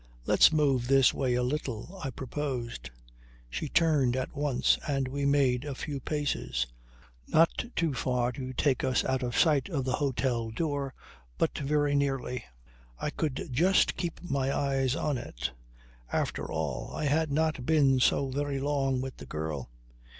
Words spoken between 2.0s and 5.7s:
I proposed. She turned at once and we made